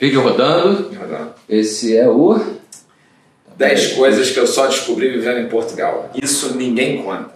Vídeo 0.00 0.22
rodando. 0.22 0.96
Rodando. 0.96 1.34
Esse 1.48 1.96
é 1.96 2.08
o. 2.08 2.40
10 3.56 3.94
coisas 3.94 4.30
que 4.30 4.38
eu 4.38 4.46
só 4.46 4.68
descobri 4.68 5.10
vivendo 5.10 5.40
em 5.40 5.48
Portugal. 5.48 6.08
Isso 6.14 6.54
ninguém 6.54 7.02
conta. 7.02 7.32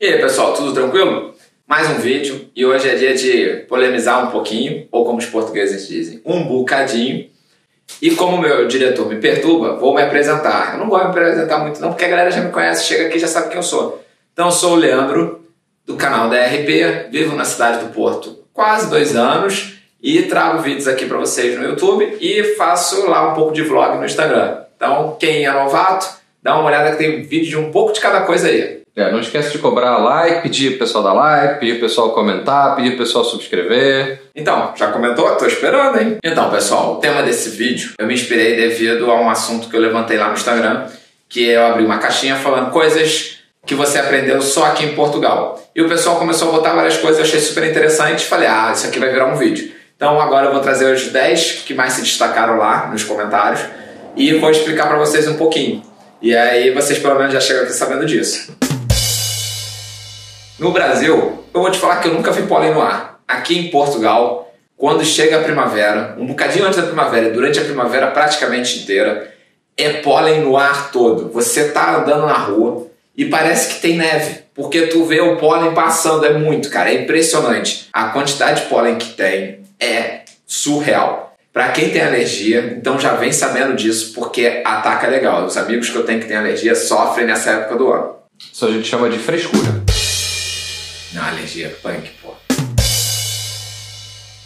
E 0.00 0.06
aí 0.06 0.20
pessoal, 0.20 0.54
tudo 0.54 0.72
tranquilo? 0.72 1.34
Mais 1.66 1.90
um 1.90 1.94
vídeo 1.94 2.48
e 2.54 2.64
hoje 2.64 2.88
é 2.90 2.94
dia 2.94 3.16
de 3.16 3.64
polemizar 3.68 4.28
um 4.28 4.30
pouquinho, 4.30 4.86
ou 4.92 5.04
como 5.04 5.18
os 5.18 5.26
portugueses 5.26 5.88
dizem, 5.88 6.22
um 6.24 6.44
bocadinho. 6.44 7.28
E 8.00 8.12
como 8.12 8.40
meu 8.40 8.68
diretor 8.68 9.08
me 9.08 9.16
perturba, 9.16 9.74
vou 9.74 9.96
me 9.96 10.02
apresentar. 10.02 10.74
Eu 10.74 10.78
não 10.78 10.88
gosto 10.88 11.08
de 11.08 11.12
me 11.12 11.24
apresentar 11.24 11.58
muito 11.58 11.80
não, 11.80 11.88
porque 11.88 12.04
a 12.04 12.08
galera 12.08 12.30
já 12.30 12.40
me 12.40 12.52
conhece, 12.52 12.86
chega 12.86 13.08
aqui 13.08 13.16
e 13.16 13.20
já 13.20 13.26
sabe 13.26 13.48
quem 13.48 13.56
eu 13.56 13.64
sou. 13.64 14.00
Então 14.32 14.46
eu 14.46 14.52
sou 14.52 14.74
o 14.74 14.76
Leandro, 14.76 15.45
do 15.86 15.96
canal 15.96 16.28
da 16.28 16.44
RP, 16.44 17.10
vivo 17.10 17.36
na 17.36 17.44
cidade 17.44 17.84
do 17.84 17.92
Porto 17.92 18.44
quase 18.56 18.88
dois 18.88 19.14
anos 19.14 19.74
e 20.02 20.22
trago 20.22 20.62
vídeos 20.62 20.88
aqui 20.88 21.04
para 21.04 21.18
vocês 21.18 21.58
no 21.58 21.64
YouTube 21.64 22.16
e 22.20 22.42
faço 22.56 23.06
lá 23.08 23.30
um 23.30 23.34
pouco 23.34 23.52
de 23.52 23.62
vlog 23.62 23.98
no 23.98 24.04
Instagram. 24.04 24.62
Então 24.76 25.16
quem 25.20 25.44
é 25.44 25.52
novato, 25.52 26.08
dá 26.42 26.54
uma 26.56 26.64
olhada 26.64 26.90
que 26.92 26.96
tem 26.96 27.22
vídeo 27.22 27.50
de 27.50 27.56
um 27.58 27.70
pouco 27.70 27.92
de 27.92 28.00
cada 28.00 28.22
coisa 28.22 28.48
aí. 28.48 28.76
É, 28.96 29.12
não 29.12 29.20
esquece 29.20 29.52
de 29.52 29.58
cobrar 29.58 29.98
like, 29.98 30.40
pedir 30.40 30.70
pro 30.70 30.78
pessoal 30.78 31.04
dar 31.04 31.12
like, 31.12 31.60
pedir 31.60 31.72
pro 31.72 31.86
pessoal 31.86 32.12
comentar, 32.12 32.74
pedir 32.76 32.90
pro 32.90 33.00
pessoal 33.00 33.24
subscrever. 33.26 34.22
Então, 34.34 34.72
já 34.74 34.90
comentou? 34.90 35.36
Tô 35.36 35.44
esperando, 35.44 36.00
hein? 36.00 36.16
Então, 36.24 36.50
pessoal, 36.50 36.94
o 36.94 36.96
tema 36.96 37.22
desse 37.22 37.50
vídeo 37.50 37.92
eu 37.98 38.06
me 38.06 38.14
inspirei 38.14 38.56
devido 38.56 39.10
a 39.10 39.20
um 39.20 39.28
assunto 39.28 39.68
que 39.68 39.76
eu 39.76 39.80
levantei 39.82 40.16
lá 40.16 40.28
no 40.28 40.32
Instagram, 40.32 40.86
que 41.28 41.50
é 41.50 41.56
eu 41.56 41.66
abri 41.66 41.84
uma 41.84 41.98
caixinha 41.98 42.36
falando 42.36 42.70
coisas 42.70 43.40
que 43.66 43.74
você 43.74 43.98
aprendeu 43.98 44.40
só 44.40 44.66
aqui 44.66 44.84
em 44.84 44.94
Portugal. 44.94 45.60
E 45.74 45.82
o 45.82 45.88
pessoal 45.88 46.16
começou 46.16 46.48
a 46.48 46.52
botar 46.52 46.72
várias 46.72 46.96
coisas, 46.96 47.18
eu 47.18 47.24
achei 47.24 47.40
super 47.40 47.68
interessante, 47.68 48.24
falei, 48.24 48.46
ah, 48.46 48.70
isso 48.72 48.86
aqui 48.86 49.00
vai 49.00 49.10
virar 49.10 49.26
um 49.26 49.36
vídeo. 49.36 49.72
Então 49.96 50.20
agora 50.20 50.46
eu 50.46 50.52
vou 50.52 50.60
trazer 50.60 50.94
os 50.94 51.08
10 51.08 51.64
que 51.66 51.74
mais 51.74 51.94
se 51.94 52.02
destacaram 52.02 52.56
lá 52.56 52.86
nos 52.86 53.02
comentários 53.02 53.60
e 54.14 54.34
vou 54.34 54.50
explicar 54.50 54.86
para 54.86 54.96
vocês 54.98 55.26
um 55.26 55.34
pouquinho. 55.34 55.82
E 56.22 56.34
aí 56.34 56.70
vocês 56.70 56.98
pelo 57.00 57.16
menos 57.16 57.32
já 57.32 57.40
chegam 57.40 57.64
aqui 57.64 57.72
sabendo 57.72 58.06
disso. 58.06 58.56
No 60.58 60.70
Brasil, 60.70 61.44
eu 61.52 61.60
vou 61.60 61.70
te 61.70 61.78
falar 61.78 61.96
que 61.96 62.08
eu 62.08 62.14
nunca 62.14 62.30
vi 62.30 62.42
pólen 62.42 62.72
no 62.72 62.80
ar. 62.80 63.20
Aqui 63.26 63.58
em 63.58 63.70
Portugal, 63.70 64.54
quando 64.76 65.04
chega 65.04 65.38
a 65.38 65.42
primavera, 65.42 66.14
um 66.18 66.26
bocadinho 66.26 66.64
antes 66.64 66.78
da 66.78 66.86
primavera 66.86 67.30
durante 67.30 67.58
a 67.58 67.64
primavera 67.64 68.06
praticamente 68.08 68.78
inteira, 68.78 69.34
é 69.76 69.94
pólen 69.94 70.42
no 70.42 70.56
ar 70.56 70.90
todo. 70.92 71.30
Você 71.30 71.68
tá 71.70 71.96
andando 71.96 72.26
na 72.26 72.38
rua 72.38 72.86
e 73.16 73.24
parece 73.24 73.74
que 73.74 73.80
tem 73.80 73.96
neve, 73.96 74.40
porque 74.54 74.88
tu 74.88 75.04
vê 75.04 75.20
o 75.20 75.36
pólen 75.36 75.72
passando, 75.72 76.26
é 76.26 76.34
muito, 76.34 76.68
cara, 76.68 76.90
é 76.90 77.02
impressionante. 77.02 77.88
A 77.92 78.08
quantidade 78.08 78.62
de 78.62 78.68
pólen 78.68 78.96
que 78.96 79.14
tem 79.14 79.60
é 79.80 80.20
surreal. 80.46 81.34
Para 81.50 81.68
quem 81.68 81.88
tem 81.88 82.02
alergia, 82.02 82.76
então 82.76 83.00
já 83.00 83.14
vem 83.14 83.32
sabendo 83.32 83.74
disso, 83.74 84.12
porque 84.14 84.60
ataca 84.62 85.06
legal. 85.06 85.46
Os 85.46 85.56
amigos 85.56 85.88
que 85.88 85.96
eu 85.96 86.04
tenho 86.04 86.20
que 86.20 86.26
têm 86.26 86.36
alergia 86.36 86.74
sofrem 86.74 87.26
nessa 87.26 87.52
época 87.52 87.76
do 87.76 87.90
ano. 87.90 88.16
Isso 88.52 88.66
a 88.66 88.70
gente 88.70 88.86
chama 88.86 89.08
de 89.08 89.18
frescura. 89.18 89.82
Não, 91.14 91.24
alergia 91.24 91.74
punk, 91.82 92.10
pô. 92.20 92.34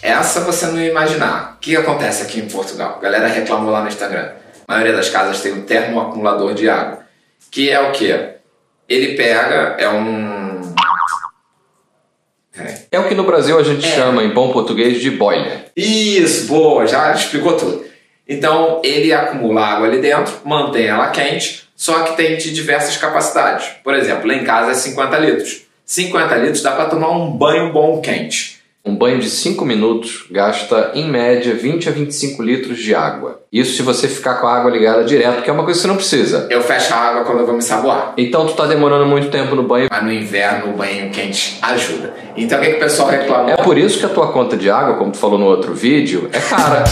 Essa 0.01 0.41
você 0.43 0.67
não 0.67 0.81
ia 0.81 0.91
imaginar. 0.91 1.57
O 1.57 1.59
que 1.59 1.77
acontece 1.77 2.23
aqui 2.23 2.39
em 2.39 2.49
Portugal? 2.49 2.99
A 2.99 3.03
galera 3.03 3.27
reclamou 3.27 3.73
lá 3.73 3.83
no 3.83 3.89
Instagram. 3.89 4.31
A 4.69 4.75
maioria 4.75 4.95
das 4.95 5.11
casas 5.11 5.41
tem 5.41 5.53
um 5.53 5.63
termoacumulador 5.63 6.55
de 6.55 6.71
água. 6.71 7.01
Que 7.51 7.69
é 7.69 7.81
o 7.81 7.91
quê? 7.91 8.37
Ele 8.91 9.15
pega, 9.15 9.77
é 9.79 9.89
um. 9.89 10.61
Peraí. 12.53 12.75
É 12.91 12.99
o 12.99 13.09
que 13.09 13.15
no 13.15 13.23
Brasil 13.23 13.57
a 13.57 13.63
gente 13.63 13.87
É. 13.87 13.95
chama, 13.95 14.25
em 14.25 14.31
bom 14.31 14.53
português, 14.53 15.01
de 15.01 15.13
boiler. 15.13 15.67
Isso, 15.77 16.49
boa, 16.49 16.85
já 16.89 17.13
explicou 17.13 17.57
tudo. 17.57 17.85
Então, 18.29 18.81
ele 18.85 19.13
acumula 19.13 19.65
água 19.65 19.87
ali 19.87 20.01
dentro, 20.01 20.33
mantém 20.45 20.87
ela 20.87 21.09
quente, 21.11 21.69
só 21.77 22.03
que 22.03 22.17
tem 22.17 22.37
de 22.37 22.53
diversas 22.53 22.97
capacidades. 22.97 23.69
Por 23.85 23.95
exemplo, 23.95 24.27
lá 24.27 24.35
em 24.35 24.45
casa 24.45 24.73
é 24.73 24.75
50 24.75 25.19
litros. 25.19 25.63
50 25.85 26.37
litros 26.37 26.63
dá 26.63 26.73
para 26.73 26.87
tomar 26.87 27.11
um 27.11 27.31
banho 27.31 27.73
bom 27.73 28.01
quente. 28.01 28.60
Um 28.85 28.97
banho 28.97 29.19
de 29.19 29.29
5 29.29 29.63
minutos 29.65 30.25
gasta, 30.31 30.93
em 30.95 31.07
média, 31.07 31.55
20 31.55 31.89
a 31.89 31.93
25 31.93 32.43
litros 32.43 32.79
de 32.79 32.95
água. 32.95 33.43
Isso 33.53 33.77
se 33.77 33.83
você 33.83 34.09
ficar 34.09 34.37
com 34.37 34.47
a 34.47 34.57
água 34.57 34.71
ligada 34.71 35.05
direto, 35.05 35.43
que 35.43 35.51
é 35.51 35.53
uma 35.53 35.65
coisa 35.65 35.79
que 35.79 35.83
você 35.83 35.89
não 35.89 35.97
precisa. 35.97 36.47
Eu 36.49 36.63
fecho 36.63 36.95
a 36.95 36.97
água 36.97 37.25
quando 37.25 37.41
eu 37.41 37.47
vou 37.47 37.55
me 37.55 37.63
saboar. 37.63 38.15
Então 38.17 38.47
tu 38.47 38.55
tá 38.55 38.67
demorando 38.67 39.05
muito 39.05 39.29
tempo 39.29 39.55
no 39.55 39.65
banho. 39.65 39.89
Mas 39.91 40.03
no 40.03 40.11
inverno 40.11 40.73
o 40.73 40.77
banho 40.77 41.11
quente 41.11 41.59
ajuda. 41.61 42.15
Então 42.37 42.59
o 42.59 42.63
que, 42.63 42.71
que 42.71 42.77
o 42.77 42.81
pessoal 42.81 43.09
reclamou? 43.11 43.51
É 43.51 43.57
por 43.57 43.77
isso 43.77 43.99
que 43.99 44.07
a 44.07 44.09
tua 44.09 44.33
conta 44.33 44.57
de 44.57 44.71
água, 44.71 44.97
como 44.97 45.13
tu 45.13 45.19
falou 45.19 45.39
no 45.39 45.47
outro 45.47 45.75
vídeo, 45.75 46.31
é 46.33 46.41
cara. 46.41 46.85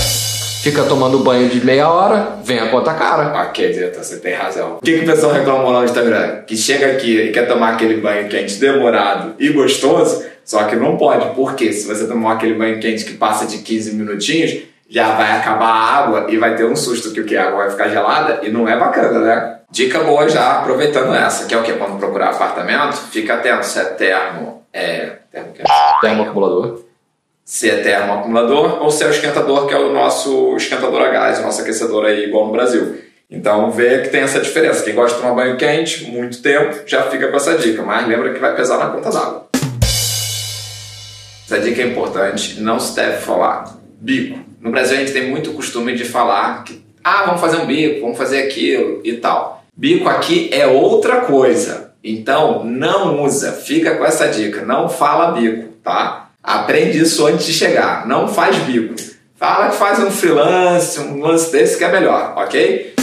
Fica 0.62 0.82
tomando 0.82 1.20
banho 1.20 1.48
de 1.48 1.64
meia 1.64 1.88
hora, 1.88 2.36
vem 2.44 2.58
a 2.58 2.66
conta 2.66 2.92
cara. 2.92 3.48
Ok, 3.48 3.72
Zeta, 3.72 4.02
você 4.02 4.18
tem 4.18 4.34
razão. 4.34 4.78
O 4.78 4.84
que, 4.84 4.98
que 4.98 5.04
o 5.04 5.06
pessoal 5.06 5.32
reclamou 5.32 5.70
lá 5.70 5.78
no 5.78 5.84
Instagram? 5.84 6.42
Que 6.46 6.56
chega 6.56 6.88
aqui 6.88 7.16
e 7.16 7.32
quer 7.32 7.46
tomar 7.46 7.74
aquele 7.74 7.98
banho 7.98 8.28
quente 8.28 8.56
demorado 8.56 9.34
e 9.38 9.50
gostoso, 9.50 10.24
só 10.48 10.64
que 10.64 10.74
não 10.74 10.96
pode. 10.96 11.34
Porque 11.34 11.70
se 11.74 11.86
você 11.86 12.06
tomar 12.06 12.32
aquele 12.32 12.54
banho 12.54 12.80
quente 12.80 13.04
que 13.04 13.12
passa 13.12 13.44
de 13.44 13.58
15 13.58 13.94
minutinhos, 13.94 14.62
já 14.88 15.14
vai 15.14 15.36
acabar 15.36 15.66
a 15.66 15.96
água 15.98 16.26
e 16.30 16.38
vai 16.38 16.56
ter 16.56 16.64
um 16.64 16.74
susto 16.74 17.12
que 17.12 17.20
o 17.20 17.26
que 17.26 17.36
a 17.36 17.48
água 17.48 17.58
vai 17.58 17.70
ficar 17.70 17.90
gelada 17.90 18.40
e 18.42 18.50
não 18.50 18.66
é 18.66 18.74
bacana, 18.74 19.18
né? 19.18 19.58
Dica 19.70 20.00
boa 20.00 20.26
já, 20.26 20.60
aproveitando 20.60 21.14
essa, 21.14 21.44
que 21.44 21.54
é 21.54 21.58
o 21.58 21.62
que? 21.62 21.74
Quando 21.74 21.98
procurar 21.98 22.30
apartamento, 22.30 22.96
fica 22.96 23.34
atento 23.34 23.66
se 23.66 23.78
é 23.78 23.84
termo. 23.84 24.64
É. 24.72 25.16
Termo 25.30 25.52
que 25.52 25.60
é? 25.60 25.64
Termoacumulador. 26.00 26.80
se 27.44 27.68
é 27.68 27.82
termoacumulador 27.82 28.82
ou 28.82 28.90
se 28.90 29.04
é 29.04 29.06
o 29.06 29.10
esquentador, 29.10 29.66
que 29.66 29.74
é 29.74 29.78
o 29.78 29.92
nosso 29.92 30.56
esquentador 30.56 31.02
a 31.02 31.08
gás, 31.10 31.40
o 31.40 31.42
nosso 31.42 31.60
aquecedor 31.60 32.06
aí, 32.06 32.24
igual 32.24 32.46
no 32.46 32.52
Brasil. 32.52 32.96
Então 33.30 33.70
vê 33.70 33.98
que 33.98 34.08
tem 34.08 34.22
essa 34.22 34.40
diferença. 34.40 34.82
Quem 34.82 34.94
gosta 34.94 35.16
de 35.16 35.22
tomar 35.22 35.34
banho 35.34 35.58
quente, 35.58 36.10
muito 36.10 36.40
tempo, 36.40 36.74
já 36.86 37.02
fica 37.02 37.28
com 37.28 37.36
essa 37.36 37.58
dica, 37.58 37.82
mas 37.82 38.08
lembra 38.08 38.32
que 38.32 38.40
vai 38.40 38.56
pesar 38.56 38.78
na 38.78 38.86
conta 38.86 39.10
d'água. 39.10 39.47
Essa 41.50 41.60
dica 41.60 41.80
é 41.80 41.86
importante, 41.86 42.60
não 42.60 42.78
se 42.78 42.94
deve 42.94 43.22
falar. 43.22 43.74
Bico. 43.98 44.38
No 44.60 44.70
Brasil 44.70 44.98
a 44.98 45.00
gente 45.00 45.14
tem 45.14 45.30
muito 45.30 45.54
costume 45.54 45.94
de 45.94 46.04
falar 46.04 46.62
que, 46.62 46.84
ah, 47.02 47.24
vamos 47.24 47.40
fazer 47.40 47.56
um 47.56 47.64
bico, 47.64 48.02
vamos 48.02 48.18
fazer 48.18 48.42
aquilo 48.42 49.00
e 49.02 49.14
tal. 49.14 49.64
Bico 49.74 50.10
aqui 50.10 50.50
é 50.52 50.66
outra 50.66 51.22
coisa. 51.22 51.94
Então 52.04 52.62
não 52.64 53.24
usa, 53.24 53.52
fica 53.52 53.96
com 53.96 54.04
essa 54.04 54.28
dica, 54.28 54.60
não 54.60 54.90
fala 54.90 55.32
bico, 55.40 55.68
tá? 55.82 56.32
Aprende 56.42 56.98
isso 56.98 57.26
antes 57.26 57.46
de 57.46 57.54
chegar, 57.54 58.06
não 58.06 58.28
faz 58.28 58.54
bico. 58.64 58.94
Fala 59.34 59.70
que 59.70 59.76
faz 59.76 60.00
um 60.00 60.10
freelance, 60.10 61.00
um 61.00 61.18
lance 61.22 61.50
desse 61.50 61.78
que 61.78 61.84
é 61.84 61.90
melhor, 61.90 62.34
ok? 62.36 62.94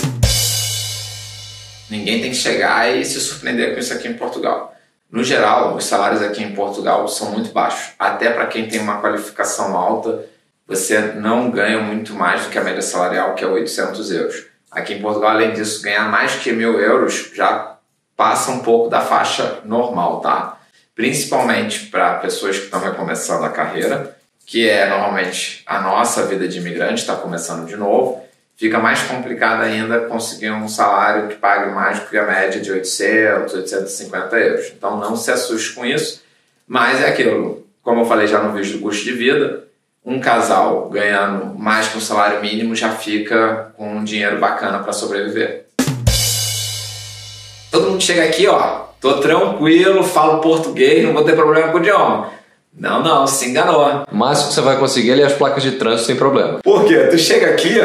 Ninguém 1.89 2.22
tem 2.22 2.29
que 2.29 2.38
chegar 2.38 2.95
e 2.95 3.03
se 3.03 3.19
surpreender 3.19 3.73
com 3.73 3.79
isso 3.79 3.91
aqui 3.91 4.07
em 4.07 4.13
Portugal. 4.13 4.75
No 5.11 5.23
geral, 5.23 5.75
os 5.75 5.85
salários 5.85 6.21
aqui 6.21 6.43
em 6.43 6.53
Portugal 6.53 7.07
são 7.07 7.31
muito 7.31 7.51
baixos. 7.51 7.93
Até 7.97 8.31
para 8.31 8.47
quem 8.47 8.67
tem 8.67 8.79
uma 8.79 8.99
qualificação 8.99 9.77
alta, 9.77 10.25
você 10.67 10.99
não 10.99 11.51
ganha 11.51 11.79
muito 11.79 12.13
mais 12.13 12.43
do 12.43 12.49
que 12.49 12.57
a 12.57 12.63
média 12.63 12.81
salarial, 12.81 13.35
que 13.35 13.44
é 13.44 13.47
800 13.47 14.11
euros. 14.11 14.45
Aqui 14.71 14.95
em 14.95 15.01
Portugal, 15.01 15.29
além 15.29 15.53
disso, 15.53 15.81
ganhar 15.81 16.09
mais 16.09 16.35
que 16.35 16.51
mil 16.51 16.79
euros 16.79 17.31
já 17.33 17.77
passa 18.17 18.51
um 18.51 18.59
pouco 18.59 18.89
da 18.89 19.01
faixa 19.01 19.59
normal, 19.63 20.21
tá? 20.21 20.57
Principalmente 20.95 21.85
para 21.88 22.15
pessoas 22.15 22.57
que 22.57 22.65
estão 22.65 22.79
recomeçando 22.79 23.45
a 23.45 23.49
carreira, 23.49 24.17
que 24.45 24.67
é 24.67 24.88
normalmente 24.89 25.63
a 25.65 25.81
nossa 25.81 26.25
vida 26.25 26.47
de 26.47 26.59
imigrante, 26.59 27.01
está 27.01 27.15
começando 27.15 27.67
de 27.67 27.75
novo. 27.75 28.25
Fica 28.57 28.79
mais 28.79 29.01
complicado 29.03 29.63
ainda 29.63 29.99
conseguir 30.01 30.49
um 30.49 30.67
salário 30.67 31.27
que 31.27 31.35
pague 31.35 31.73
mais 31.73 31.99
do 31.99 32.05
que 32.05 32.17
a 32.17 32.25
média 32.25 32.61
de 32.61 32.71
800, 32.71 33.53
850 33.53 34.38
euros. 34.38 34.71
Então 34.77 34.97
não 34.97 35.16
se 35.17 35.29
assuste 35.29 35.73
com 35.73 35.85
isso, 35.85 36.23
mas 36.65 37.01
é 37.01 37.09
aquilo, 37.09 37.67
como 37.83 38.01
eu 38.01 38.06
falei 38.06 38.27
já 38.27 38.39
no 38.39 38.53
vídeo 38.53 38.77
do 38.77 38.80
custo 38.80 39.03
de 39.03 39.12
vida, 39.12 39.65
um 40.06 40.21
casal 40.21 40.89
ganhando 40.89 41.59
mais 41.59 41.89
que 41.89 41.97
um 41.97 42.01
salário 42.01 42.41
mínimo 42.41 42.74
já 42.75 42.91
fica 42.91 43.74
com 43.75 43.97
um 43.97 44.03
dinheiro 44.06 44.38
bacana 44.38 44.80
para 44.80 44.94
sobreviver. 44.94 45.65
Todo 47.69 47.89
mundo 47.89 48.01
chega 48.01 48.24
aqui, 48.24 48.47
ó, 48.47 48.85
tô 49.01 49.19
tranquilo, 49.19 50.01
falo 50.01 50.39
português, 50.39 51.03
não 51.03 51.12
vou 51.12 51.25
ter 51.25 51.35
problema 51.35 51.74
com 51.74 51.77
o 51.80 51.81
idioma. 51.81 52.30
Não, 52.74 53.01
não, 53.01 53.27
se 53.27 53.50
enganou. 53.50 54.06
Que 54.06 54.53
você 54.53 54.62
vai 54.62 54.77
conseguir 54.77 55.19
é 55.19 55.25
as 55.25 55.33
placas 55.33 55.63
de 55.63 55.71
trânsito 55.71 56.07
sem 56.07 56.15
problema. 56.15 56.59
Por 56.62 56.85
quê? 56.85 57.07
Tu 57.09 57.18
chega 57.18 57.50
aqui, 57.50 57.80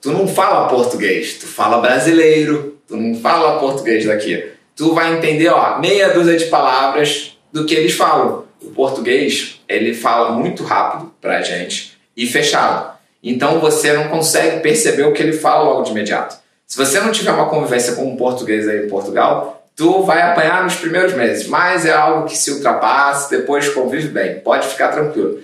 tu 0.00 0.10
não 0.10 0.26
fala 0.26 0.68
português, 0.68 1.34
tu 1.34 1.46
fala 1.46 1.80
brasileiro, 1.80 2.78
tu 2.86 2.96
não 2.96 3.20
fala 3.20 3.58
português 3.58 4.04
daqui. 4.04 4.50
Tu 4.74 4.94
vai 4.94 5.16
entender, 5.16 5.48
ó, 5.48 5.78
meia 5.78 6.10
dúzia 6.10 6.36
de 6.36 6.46
palavras 6.46 7.36
do 7.52 7.64
que 7.64 7.74
eles 7.74 7.92
falam. 7.92 8.44
O 8.62 8.70
português, 8.70 9.60
ele 9.68 9.94
fala 9.94 10.32
muito 10.32 10.62
rápido 10.64 11.12
pra 11.20 11.42
gente 11.42 11.98
e 12.16 12.26
fechado. 12.26 12.98
Então 13.22 13.60
você 13.60 13.92
não 13.92 14.08
consegue 14.08 14.60
perceber 14.60 15.04
o 15.04 15.12
que 15.12 15.22
ele 15.22 15.32
fala 15.32 15.64
logo 15.64 15.82
de 15.82 15.90
imediato. 15.90 16.36
Se 16.66 16.76
você 16.76 17.00
não 17.00 17.10
tiver 17.10 17.32
uma 17.32 17.48
convivência 17.48 17.94
com 17.94 18.04
um 18.04 18.16
português 18.16 18.68
aí 18.68 18.86
em 18.86 18.88
Portugal, 18.88 19.60
Tu 19.80 20.02
vai 20.02 20.20
apanhar 20.20 20.62
nos 20.62 20.74
primeiros 20.74 21.14
meses, 21.14 21.46
mas 21.46 21.86
é 21.86 21.90
algo 21.90 22.26
que 22.26 22.36
se 22.36 22.50
ultrapassa, 22.50 23.30
depois 23.30 23.66
convive 23.70 24.08
bem. 24.08 24.38
Pode 24.40 24.68
ficar 24.68 24.88
tranquilo. 24.88 25.38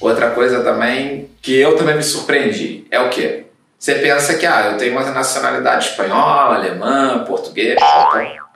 Outra 0.00 0.30
coisa 0.30 0.62
também 0.62 1.30
que 1.42 1.58
eu 1.58 1.76
também 1.76 1.96
me 1.96 2.02
surpreendi 2.02 2.86
é 2.90 2.98
o 3.00 3.10
quê? 3.10 3.44
Você 3.78 3.94
pensa 3.94 4.34
que 4.34 4.46
ah, 4.46 4.70
eu 4.72 4.76
tenho 4.76 4.92
uma 4.92 5.10
nacionalidade 5.10 5.88
espanhola, 5.88 6.56
alemã, 6.56 7.24
português, 7.26 7.78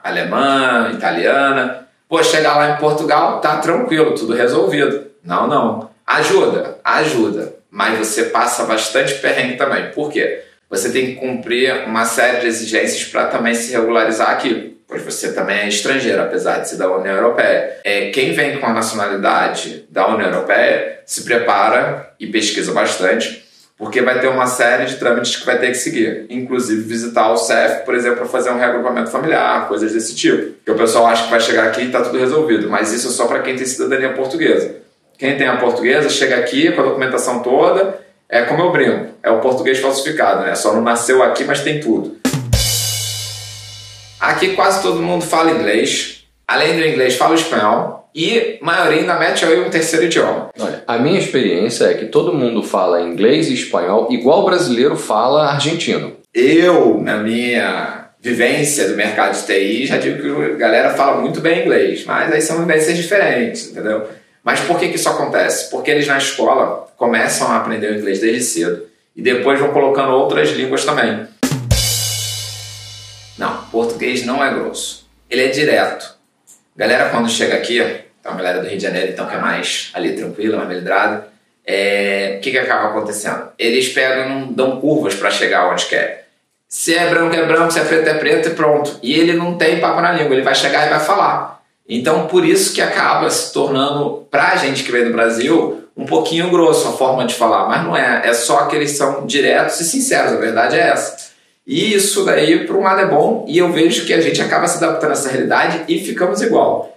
alemã, 0.03 0.91
italiana. 0.93 1.87
Pô, 2.07 2.21
chegar 2.23 2.57
lá 2.57 2.71
em 2.71 2.77
Portugal, 2.77 3.41
tá 3.41 3.57
tranquilo, 3.57 4.13
tudo 4.13 4.33
resolvido. 4.33 5.07
Não, 5.23 5.47
não. 5.47 5.89
Ajuda, 6.05 6.77
ajuda. 6.83 7.55
Mas 7.71 7.97
você 7.97 8.25
passa 8.25 8.65
bastante 8.65 9.15
perrengue 9.15 9.57
também. 9.57 9.91
Por 9.91 10.11
quê? 10.11 10.43
Você 10.69 10.91
tem 10.91 11.07
que 11.07 11.15
cumprir 11.15 11.85
uma 11.87 12.05
série 12.05 12.41
de 12.41 12.47
exigências 12.47 13.03
para 13.05 13.25
também 13.27 13.55
se 13.55 13.71
regularizar 13.71 14.29
aqui. 14.29 14.74
Pois 14.87 15.01
você 15.01 15.33
também 15.33 15.59
é 15.59 15.67
estrangeiro, 15.67 16.21
apesar 16.21 16.59
de 16.59 16.69
ser 16.69 16.77
da 16.77 16.89
União 16.95 17.15
Europeia. 17.15 17.79
É, 17.83 18.09
quem 18.11 18.33
vem 18.33 18.59
com 18.59 18.65
a 18.65 18.73
nacionalidade 18.73 19.85
da 19.89 20.07
União 20.07 20.29
Europeia 20.29 20.99
se 21.05 21.23
prepara 21.23 22.13
e 22.19 22.27
pesquisa 22.27 22.71
bastante 22.71 23.45
porque 23.77 24.01
vai 24.01 24.19
ter 24.19 24.27
uma 24.27 24.47
série 24.47 24.85
de 24.85 24.95
trâmites 24.95 25.35
que 25.35 25.45
vai 25.45 25.59
ter 25.59 25.67
que 25.67 25.75
seguir, 25.75 26.25
inclusive 26.29 26.81
visitar 26.81 27.29
o 27.31 27.37
CEF, 27.37 27.83
por 27.83 27.93
exemplo, 27.93 28.19
para 28.19 28.25
fazer 28.27 28.49
um 28.49 28.57
reagrupamento 28.57 29.11
familiar, 29.11 29.67
coisas 29.67 29.91
desse 29.91 30.15
tipo. 30.15 30.53
Que 30.63 30.71
o 30.71 30.75
pessoal 30.75 31.07
acha 31.07 31.25
que 31.25 31.29
vai 31.29 31.41
chegar 31.41 31.65
aqui 31.65 31.81
e 31.81 31.85
está 31.87 32.01
tudo 32.01 32.17
resolvido, 32.17 32.69
mas 32.69 32.93
isso 32.93 33.09
é 33.09 33.11
só 33.11 33.25
para 33.25 33.39
quem 33.39 33.55
tem 33.55 33.65
cidadania 33.65 34.13
portuguesa. 34.13 34.77
Quem 35.17 35.37
tem 35.37 35.47
a 35.47 35.57
portuguesa 35.57 36.09
chega 36.09 36.37
aqui 36.37 36.71
com 36.71 36.81
a 36.81 36.85
documentação 36.85 37.41
toda, 37.41 37.99
é 38.29 38.43
como 38.43 38.63
eu 38.63 38.71
brinco, 38.71 39.07
é 39.21 39.29
o 39.29 39.39
português 39.39 39.79
falsificado, 39.79 40.43
né? 40.43 40.55
Só 40.55 40.73
não 40.73 40.81
nasceu 40.81 41.21
aqui, 41.21 41.43
mas 41.43 41.61
tem 41.61 41.79
tudo. 41.79 42.17
Aqui 44.25 44.55
quase 44.55 44.81
todo 44.81 45.03
mundo 45.03 45.23
fala 45.23 45.51
inglês, 45.51 46.25
além 46.47 46.75
do 46.75 46.83
inglês 46.83 47.15
fala 47.15 47.35
espanhol, 47.35 48.09
e 48.15 48.57
a 48.59 48.65
maioria 48.65 49.01
ainda 49.01 49.19
mete 49.19 49.45
aí 49.45 49.59
um 49.59 49.69
terceiro 49.69 50.05
idioma. 50.05 50.49
Olha, 50.59 50.83
a 50.87 50.97
minha 50.97 51.19
experiência 51.19 51.85
é 51.85 51.93
que 51.93 52.05
todo 52.05 52.33
mundo 52.33 52.63
fala 52.63 53.03
inglês 53.03 53.49
e 53.49 53.53
espanhol 53.53 54.07
igual 54.09 54.41
o 54.41 54.45
brasileiro 54.45 54.95
fala 54.95 55.51
argentino. 55.51 56.13
Eu, 56.33 56.99
na 56.99 57.17
minha 57.17 58.09
vivência 58.19 58.87
do 58.87 58.95
mercado 58.95 59.39
de 59.39 59.45
TI, 59.45 59.85
já 59.85 59.97
digo 59.97 60.19
que 60.19 60.53
a 60.53 60.55
galera 60.55 60.95
fala 60.95 61.21
muito 61.21 61.39
bem 61.39 61.61
inglês, 61.61 62.03
mas 62.03 62.33
aí 62.33 62.41
são 62.41 62.65
vivências 62.65 62.97
diferentes, 62.97 63.69
entendeu? 63.69 64.07
Mas 64.43 64.59
por 64.61 64.79
que, 64.79 64.87
que 64.87 64.95
isso 64.95 65.07
acontece? 65.07 65.69
Porque 65.69 65.91
eles 65.91 66.07
na 66.07 66.17
escola 66.17 66.87
começam 66.97 67.47
a 67.51 67.57
aprender 67.57 67.91
o 67.91 67.95
inglês 67.99 68.21
desde 68.21 68.41
cedo 68.41 68.85
e 69.15 69.21
depois 69.21 69.59
vão 69.59 69.69
colocando 69.69 70.13
outras 70.13 70.49
línguas 70.49 70.83
também. 70.83 71.27
Português 73.75 74.25
não 74.25 74.41
é 74.41 74.53
grosso. 74.53 75.05
Ele 75.29 75.43
é 75.43 75.47
direto. 75.49 76.15
Galera, 76.77 77.09
quando 77.09 77.29
chega 77.29 77.55
aqui, 77.55 77.77
então 78.21 78.31
a 78.31 78.35
galera 78.35 78.61
do 78.61 78.67
Rio 78.69 78.77
de 78.77 78.83
Janeiro, 78.83 79.11
então, 79.11 79.27
que 79.27 79.35
é 79.35 79.37
mais 79.37 79.91
ali 79.93 80.13
tranquila, 80.13 80.55
mais 80.55 80.69
medrada, 80.69 81.27
é, 81.67 82.35
o 82.37 82.41
que, 82.41 82.51
que 82.51 82.57
acaba 82.57 82.87
acontecendo? 82.87 83.49
Eles 83.59 83.89
pegam 83.89 84.29
não 84.29 84.53
dão 84.53 84.79
curvas 84.79 85.13
para 85.13 85.29
chegar 85.29 85.69
onde 85.69 85.87
quer. 85.87 86.29
Se 86.69 86.95
é 86.95 87.09
branco, 87.09 87.35
é 87.35 87.45
branco, 87.45 87.71
se 87.71 87.79
é 87.81 87.83
preto, 87.83 88.07
é 88.07 88.13
preto 88.13 88.47
e 88.47 88.51
pronto. 88.53 88.97
E 89.03 89.13
ele 89.13 89.33
não 89.33 89.57
tem 89.57 89.81
papo 89.81 89.99
na 89.99 90.13
língua, 90.13 90.33
ele 90.35 90.41
vai 90.41 90.55
chegar 90.55 90.87
e 90.87 90.89
vai 90.89 91.01
falar. 91.01 91.61
Então, 91.87 92.27
por 92.27 92.45
isso 92.45 92.73
que 92.73 92.81
acaba 92.81 93.29
se 93.29 93.51
tornando, 93.51 94.25
pra 94.31 94.55
gente 94.55 94.85
que 94.85 94.91
vem 94.91 95.03
do 95.03 95.11
Brasil, 95.11 95.83
um 95.97 96.05
pouquinho 96.05 96.49
grosso 96.49 96.87
a 96.87 96.93
forma 96.93 97.25
de 97.25 97.35
falar. 97.35 97.67
Mas 97.67 97.83
não 97.83 97.93
é, 97.93 98.21
é 98.25 98.33
só 98.33 98.67
que 98.67 98.75
eles 98.77 98.91
são 98.91 99.25
diretos 99.25 99.81
e 99.81 99.83
sinceros, 99.83 100.31
a 100.31 100.37
verdade 100.37 100.77
é 100.77 100.91
essa. 100.91 101.24
E 101.65 101.93
isso 101.93 102.23
daí, 102.23 102.65
por 102.65 102.75
um 102.75 102.83
lado, 102.83 103.01
é 103.01 103.07
bom, 103.07 103.45
e 103.47 103.57
eu 103.57 103.71
vejo 103.71 104.05
que 104.05 104.13
a 104.13 104.21
gente 104.21 104.41
acaba 104.41 104.67
se 104.67 104.77
adaptando 104.77 105.09
a 105.09 105.13
essa 105.13 105.29
realidade 105.29 105.83
e 105.87 105.99
ficamos 105.99 106.41
igual 106.41 106.95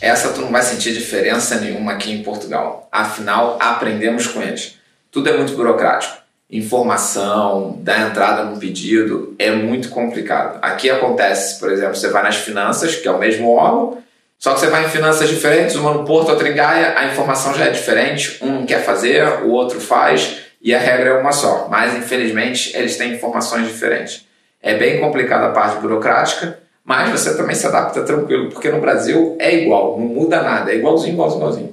essa 0.00 0.30
tu 0.30 0.40
não 0.40 0.50
vai 0.50 0.62
sentir 0.62 0.92
diferença 0.92 1.56
nenhuma 1.56 1.92
aqui 1.92 2.10
em 2.10 2.22
Portugal. 2.22 2.88
Afinal, 2.90 3.58
aprendemos 3.60 4.26
com 4.26 4.40
eles. 4.40 4.78
Tudo 5.10 5.28
é 5.28 5.36
muito 5.36 5.52
burocrático. 5.52 6.18
Informação, 6.50 7.78
dar 7.80 8.08
entrada 8.08 8.44
no 8.44 8.58
pedido 8.58 9.34
é 9.38 9.50
muito 9.50 9.90
complicado. 9.90 10.58
Aqui 10.62 10.90
acontece, 10.90 11.60
por 11.60 11.70
exemplo, 11.70 11.94
você 11.94 12.08
vai 12.08 12.22
nas 12.22 12.36
finanças, 12.36 12.96
que 12.96 13.06
é 13.06 13.10
o 13.10 13.18
mesmo 13.18 13.54
órgão, 13.54 13.98
só 14.38 14.54
que 14.54 14.60
você 14.60 14.66
vai 14.68 14.86
em 14.86 14.88
finanças 14.88 15.28
diferentes, 15.28 15.76
uma 15.76 15.92
no 15.92 16.04
Porto, 16.04 16.30
outra 16.30 16.48
em 16.48 16.54
Gaia, 16.54 16.98
a 16.98 17.06
informação 17.06 17.54
já 17.54 17.66
é 17.66 17.70
diferente, 17.70 18.38
um 18.42 18.64
quer 18.64 18.82
fazer, 18.82 19.44
o 19.44 19.50
outro 19.50 19.78
faz, 19.78 20.38
e 20.60 20.74
a 20.74 20.78
regra 20.78 21.10
é 21.10 21.18
uma 21.18 21.32
só. 21.32 21.68
Mas, 21.70 21.96
infelizmente, 21.96 22.76
eles 22.76 22.96
têm 22.96 23.14
informações 23.14 23.66
diferentes. 23.66 24.26
É 24.62 24.74
bem 24.74 25.00
complicada 25.00 25.46
a 25.46 25.50
parte 25.50 25.80
burocrática, 25.80 26.58
mas 26.84 27.08
você 27.10 27.36
também 27.36 27.54
se 27.54 27.66
adapta 27.66 28.02
tranquilo, 28.02 28.50
porque 28.50 28.70
no 28.70 28.80
Brasil 28.80 29.36
é 29.38 29.54
igual, 29.54 29.98
não 29.98 30.06
muda 30.06 30.42
nada, 30.42 30.70
é 30.70 30.76
igualzinho, 30.76 31.14
igualzinho, 31.14 31.40
igualzinho. 31.40 31.72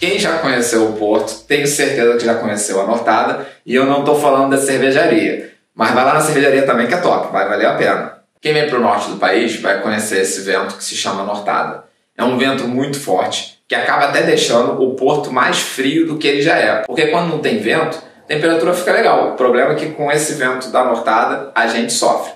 Quem 0.00 0.18
já 0.18 0.38
conheceu 0.38 0.88
o 0.88 0.92
Porto, 0.92 1.44
tenho 1.46 1.66
certeza 1.66 2.16
que 2.16 2.24
já 2.24 2.36
conheceu 2.36 2.80
a 2.80 2.86
Nortada, 2.86 3.46
e 3.66 3.74
eu 3.74 3.84
não 3.84 4.00
estou 4.00 4.18
falando 4.18 4.50
da 4.50 4.58
cervejaria, 4.58 5.52
mas 5.74 5.90
vai 5.90 6.04
lá 6.04 6.14
na 6.14 6.20
cervejaria 6.20 6.62
também 6.62 6.86
que 6.86 6.94
é 6.94 6.98
top, 6.98 7.32
vai 7.32 7.48
valer 7.48 7.66
a 7.66 7.74
pena. 7.74 8.18
Quem 8.40 8.54
vem 8.54 8.68
para 8.68 8.78
o 8.78 8.80
norte 8.80 9.10
do 9.10 9.16
país 9.16 9.60
vai 9.60 9.82
conhecer 9.82 10.20
esse 10.20 10.42
vento 10.42 10.76
que 10.76 10.84
se 10.84 10.94
chama 10.94 11.24
Nortada. 11.24 11.87
É 12.18 12.24
um 12.24 12.36
vento 12.36 12.66
muito 12.66 12.98
forte, 12.98 13.60
que 13.68 13.76
acaba 13.76 14.06
até 14.06 14.22
deixando 14.22 14.82
o 14.82 14.94
porto 14.94 15.32
mais 15.32 15.60
frio 15.60 16.04
do 16.04 16.18
que 16.18 16.26
ele 16.26 16.42
já 16.42 16.58
é. 16.58 16.82
Porque 16.84 17.06
quando 17.06 17.28
não 17.28 17.38
tem 17.38 17.58
vento, 17.58 17.96
a 17.96 18.26
temperatura 18.26 18.74
fica 18.74 18.92
legal. 18.92 19.30
O 19.30 19.32
problema 19.36 19.72
é 19.72 19.74
que 19.76 19.90
com 19.90 20.10
esse 20.10 20.34
vento 20.34 20.68
da 20.70 20.82
nortada, 20.82 21.52
a 21.54 21.68
gente 21.68 21.92
sofre. 21.92 22.32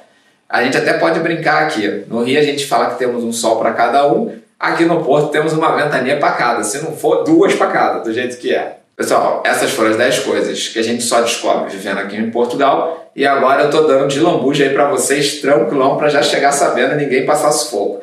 A 0.49 0.63
gente 0.63 0.77
até 0.77 0.93
pode 0.93 1.19
brincar 1.19 1.65
aqui. 1.65 2.05
No 2.07 2.23
Rio 2.23 2.39
a 2.39 2.45
gente 2.45 2.65
fala 2.65 2.91
que 2.91 2.99
temos 2.99 3.25
um 3.25 3.33
sol 3.33 3.57
para 3.57 3.73
cada 3.73 4.07
um. 4.07 4.33
Aqui 4.61 4.85
no 4.85 5.03
Porto 5.03 5.31
temos 5.31 5.53
uma 5.53 5.75
ventania 5.75 6.17
para 6.19 6.33
cada. 6.33 6.63
Se 6.63 6.81
não 6.85 6.93
for, 6.93 7.25
duas 7.25 7.53
para 7.55 7.67
cada, 7.67 7.99
do 7.99 8.13
jeito 8.13 8.37
que 8.37 8.55
é. 8.55 8.77
Pessoal, 8.95 9.43
essas 9.45 9.73
foram 9.73 9.91
as 9.91 9.97
10 9.97 10.21
coisas 10.21 10.69
que 10.69 10.79
a 10.79 10.83
gente 10.83 11.03
só 11.03 11.23
descobre 11.23 11.71
vivendo 11.71 11.99
aqui 11.99 12.17
em 12.17 12.31
Portugal. 12.31 13.11
E 13.17 13.27
agora 13.27 13.65
eu 13.65 13.71
tô 13.71 13.83
dando 13.83 14.07
de 14.07 14.21
lambuja 14.21 14.63
aí 14.63 14.71
para 14.71 14.89
vocês, 14.89 15.41
tranquilão, 15.41 15.97
para 15.97 16.09
já 16.09 16.23
chegar 16.23 16.53
sabendo 16.53 16.93
e 16.93 16.97
ninguém 16.99 17.27
passar 17.27 17.51
sufoco. 17.51 18.01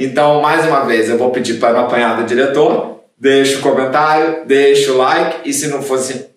Então, 0.00 0.40
mais 0.40 0.64
uma 0.64 0.84
vez, 0.84 1.08
eu 1.08 1.18
vou 1.18 1.32
pedir 1.32 1.54
para 1.54 1.72
não 1.72 1.80
apanhar 1.80 2.16
do 2.16 2.22
diretor. 2.24 3.00
Deixa 3.18 3.58
o 3.58 3.62
comentário, 3.62 4.46
deixa 4.46 4.92
o 4.92 4.96
like. 4.96 5.50
E 5.50 5.52
se 5.52 5.66
não 5.66 5.82
fosse. 5.82 6.28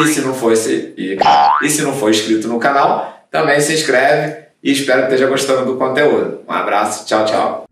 E 0.00 0.06
se 0.06 0.22
não 0.22 0.32
fosse. 0.32 0.94
E, 0.96 1.18
e 1.62 1.68
se 1.68 1.82
não 1.82 1.92
for 1.92 2.08
inscrito 2.08 2.48
no 2.48 2.58
canal, 2.58 3.26
também 3.30 3.60
se 3.60 3.74
inscreve 3.74 4.44
e 4.62 4.72
espero 4.72 5.02
que 5.02 5.08
esteja 5.08 5.26
gostando 5.26 5.66
do 5.66 5.76
conteúdo. 5.76 6.40
Um 6.48 6.52
abraço, 6.52 7.04
tchau, 7.04 7.26
tchau. 7.26 7.64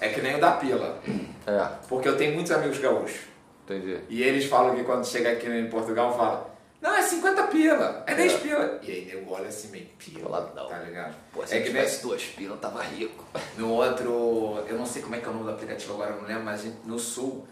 É 0.00 0.08
que 0.08 0.20
nem 0.20 0.34
o 0.34 0.40
da 0.40 0.50
pila. 0.50 0.98
É. 1.46 1.66
Porque 1.88 2.08
eu 2.08 2.16
tenho 2.16 2.34
muitos 2.34 2.50
amigos 2.50 2.78
gaúchos. 2.78 3.20
Entendi. 3.64 3.98
E 4.08 4.20
eles 4.20 4.46
falam 4.46 4.74
que 4.74 4.82
quando 4.82 5.06
chega 5.06 5.30
aqui 5.30 5.48
em 5.48 5.66
Portugal, 5.68 6.16
fala 6.16 6.51
não, 6.82 6.92
é 6.96 7.00
50 7.00 7.46
pila, 7.46 8.02
é 8.08 8.14
10 8.16 8.32
é. 8.32 8.38
pila. 8.38 8.80
E 8.82 8.90
aí 8.90 9.10
eu 9.12 9.30
olho 9.30 9.46
assim 9.46 9.68
meio 9.68 9.86
pila, 9.96 10.52
não. 10.52 10.68
tá 10.68 10.80
ligado? 10.80 11.14
Pô, 11.32 11.46
se 11.46 11.54
é 11.54 11.60
que 11.60 11.66
tivesse 11.66 12.02
duas 12.02 12.24
pilas, 12.24 12.58
tava 12.58 12.82
rico. 12.82 13.24
No 13.56 13.70
outro, 13.70 14.64
eu 14.68 14.76
não 14.76 14.84
sei 14.84 15.00
como 15.00 15.14
é 15.14 15.20
que 15.20 15.26
é 15.26 15.28
o 15.28 15.32
nome 15.32 15.44
do 15.44 15.50
aplicativo 15.52 15.94
agora, 15.94 16.16
não 16.16 16.26
lembro, 16.26 16.42
mas 16.42 16.64
no 16.84 16.98
sul 16.98 17.46